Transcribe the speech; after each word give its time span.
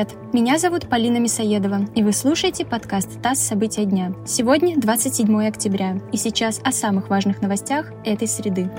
Привет! 0.00 0.16
Меня 0.32 0.58
зовут 0.58 0.88
Полина 0.88 1.18
Мисоедова, 1.18 1.80
и 1.94 2.02
вы 2.02 2.12
слушаете 2.12 2.64
подкаст 2.64 3.20
«ТАСС. 3.20 3.40
События 3.40 3.84
дня». 3.84 4.14
Сегодня 4.26 4.78
27 4.78 5.46
октября, 5.46 6.00
и 6.10 6.16
сейчас 6.16 6.58
о 6.64 6.72
самых 6.72 7.10
важных 7.10 7.42
новостях 7.42 7.92
этой 8.04 8.26
среды. 8.26 8.70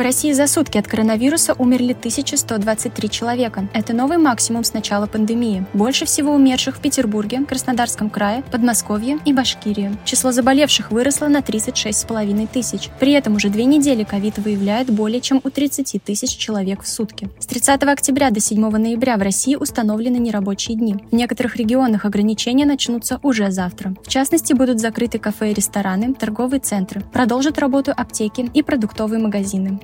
В 0.00 0.02
России 0.02 0.32
за 0.32 0.46
сутки 0.46 0.78
от 0.78 0.88
коронавируса 0.88 1.52
умерли 1.58 1.92
1123 1.92 3.10
человека. 3.10 3.68
Это 3.74 3.92
новый 3.92 4.16
максимум 4.16 4.64
с 4.64 4.72
начала 4.72 5.04
пандемии. 5.04 5.66
Больше 5.74 6.06
всего 6.06 6.32
умерших 6.32 6.78
в 6.78 6.80
Петербурге, 6.80 7.44
Краснодарском 7.44 8.08
крае, 8.08 8.42
Подмосковье 8.50 9.18
и 9.26 9.34
Башкирии. 9.34 9.94
Число 10.06 10.32
заболевших 10.32 10.90
выросло 10.90 11.28
на 11.28 11.40
36,5 11.40 12.48
тысяч. 12.50 12.88
При 12.98 13.12
этом 13.12 13.34
уже 13.34 13.50
две 13.50 13.66
недели 13.66 14.02
ковид 14.02 14.38
выявляет 14.38 14.88
более 14.90 15.20
чем 15.20 15.42
у 15.44 15.50
30 15.50 16.02
тысяч 16.02 16.34
человек 16.34 16.82
в 16.82 16.88
сутки. 16.88 17.28
С 17.38 17.44
30 17.44 17.82
октября 17.82 18.30
до 18.30 18.40
7 18.40 18.70
ноября 18.70 19.18
в 19.18 19.22
России 19.22 19.54
установлены 19.54 20.16
нерабочие 20.16 20.78
дни. 20.78 20.96
В 21.10 21.14
некоторых 21.14 21.56
регионах 21.56 22.06
ограничения 22.06 22.64
начнутся 22.64 23.20
уже 23.22 23.50
завтра. 23.50 23.94
В 24.02 24.08
частности, 24.08 24.54
будут 24.54 24.80
закрыты 24.80 25.18
кафе 25.18 25.50
и 25.50 25.54
рестораны, 25.54 26.14
торговые 26.14 26.60
центры. 26.60 27.02
Продолжат 27.12 27.58
работу 27.58 27.92
аптеки 27.94 28.50
и 28.54 28.62
продуктовые 28.62 29.20
магазины. 29.20 29.78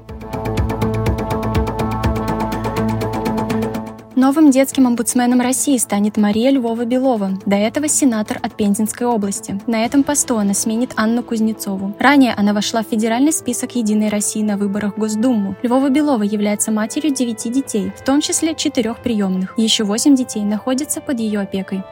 Новым 4.16 4.50
детским 4.50 4.86
омбудсменом 4.86 5.40
России 5.40 5.76
станет 5.76 6.16
Мария 6.16 6.50
Львова-Белова, 6.50 7.38
до 7.46 7.54
этого 7.54 7.86
сенатор 7.86 8.38
от 8.42 8.56
Пензенской 8.56 9.06
области. 9.06 9.60
На 9.66 9.84
этом 9.84 10.02
посту 10.02 10.38
она 10.38 10.52
сменит 10.52 10.94
Анну 10.96 11.22
Кузнецову. 11.22 11.94
Ранее 12.00 12.34
она 12.34 12.52
вошла 12.52 12.82
в 12.82 12.86
федеральный 12.86 13.32
список 13.32 13.76
«Единой 13.76 14.08
России» 14.08 14.42
на 14.42 14.56
выборах 14.56 14.96
Госдуму. 14.96 15.54
Львова-Белова 15.62 16.24
является 16.24 16.72
матерью 16.72 17.14
девяти 17.14 17.50
детей, 17.50 17.92
в 17.96 18.02
том 18.02 18.20
числе 18.20 18.54
четырех 18.54 19.00
приемных. 19.00 19.54
Еще 19.58 19.84
восемь 19.84 20.16
детей 20.16 20.42
находятся 20.42 21.00
под 21.00 21.20
ее 21.20 21.40
опекой. 21.40 21.84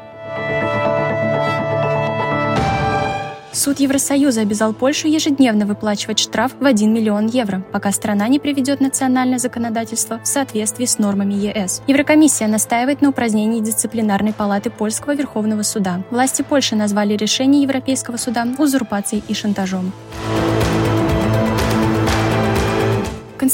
Суд 3.65 3.81
Евросоюза 3.81 4.43
обязал 4.43 4.75
Польшу 4.75 5.09
ежедневно 5.09 5.65
выплачивать 5.65 6.19
штраф 6.19 6.53
в 6.61 6.67
1 6.67 6.93
миллион 6.93 7.29
евро, 7.29 7.65
пока 7.73 7.93
страна 7.93 8.29
не 8.29 8.39
приведет 8.39 8.83
национальное 8.83 9.39
законодательство 9.39 10.21
в 10.23 10.27
соответствии 10.27 10.85
с 10.85 10.99
нормами 10.99 11.33
ЕС. 11.33 11.81
Еврокомиссия 11.87 12.47
настаивает 12.47 13.01
на 13.01 13.09
упразднении 13.09 13.63
дисциплинарной 13.63 14.35
палаты 14.35 14.69
Польского 14.69 15.15
Верховного 15.15 15.63
суда. 15.63 16.03
Власти 16.11 16.43
Польши 16.43 16.77
назвали 16.77 17.17
решение 17.17 17.63
Европейского 17.63 18.19
суда 18.19 18.47
узурпацией 18.59 19.25
и 19.29 19.33
шантажом. 19.33 19.95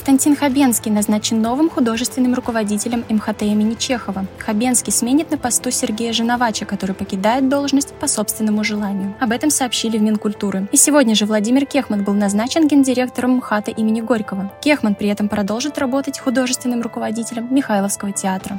Константин 0.01 0.35
Хабенский 0.35 0.91
назначен 0.91 1.43
новым 1.43 1.69
художественным 1.69 2.33
руководителем 2.33 3.05
МХТ 3.11 3.43
имени 3.43 3.75
Чехова. 3.75 4.25
Хабенский 4.39 4.95
сменит 4.95 5.31
на 5.31 5.37
посту 5.37 5.71
Сергея 5.71 6.15
Женовача, 6.15 6.65
который 6.65 6.95
покидает 6.95 7.51
должность 7.51 7.93
по 7.93 8.07
собственному 8.07 8.65
желанию. 8.65 9.15
Об 9.21 9.31
этом 9.31 9.51
сообщили 9.51 9.99
в 9.99 10.03
Минкультуры. 10.03 10.69
И 10.73 10.79
сегодня 10.79 11.15
же 11.15 11.27
Владимир 11.27 11.67
Кехман 11.67 12.03
был 12.03 12.15
назначен 12.15 12.67
гендиректором 12.67 13.33
МХАТа 13.33 13.73
имени 13.73 14.01
Горького. 14.01 14.51
Кехман 14.63 14.95
при 14.95 15.11
этом 15.11 15.29
продолжит 15.29 15.77
работать 15.77 16.19
художественным 16.19 16.81
руководителем 16.81 17.49
Михайловского 17.51 18.13
театра. 18.13 18.59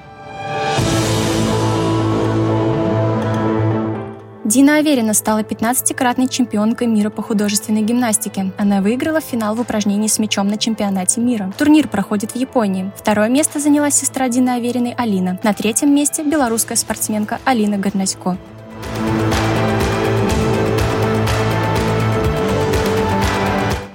Дина 4.52 4.80
Аверина 4.80 5.14
стала 5.14 5.44
15-кратной 5.44 6.28
чемпионкой 6.28 6.88
мира 6.88 7.10
по 7.10 7.22
художественной 7.22 7.84
гимнастике. 7.84 8.52
Она 8.58 8.82
выиграла 8.82 9.22
финал 9.22 9.56
в 9.56 9.62
упражнении 9.62 10.10
с 10.10 10.20
мячом 10.20 10.50
на 10.50 10.58
чемпионате 10.58 11.22
мира. 11.22 11.54
Турнир 11.58 11.88
проходит 11.88 12.32
в 12.32 12.36
Японии. 12.36 12.92
Второе 12.98 13.30
место 13.30 13.62
заняла 13.62 13.90
сестра 13.92 14.28
Дины 14.28 14.50
Авериной 14.50 14.94
Алина. 14.98 15.40
На 15.42 15.54
третьем 15.54 15.96
месте 15.96 16.26
белорусская 16.26 16.76
спортсменка 16.76 17.40
Алина 17.46 17.78
Горнасько. 17.78 18.36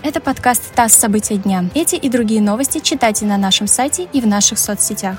Это 0.02 0.20
подкаст 0.22 0.72
«ТАСС. 0.74 0.94
События 0.94 1.36
дня». 1.36 1.66
Эти 1.74 1.96
и 1.96 2.08
другие 2.08 2.40
новости 2.40 2.78
читайте 2.78 3.26
на 3.26 3.36
нашем 3.36 3.66
сайте 3.66 4.08
и 4.10 4.22
в 4.22 4.26
наших 4.26 4.58
соцсетях. 4.58 5.18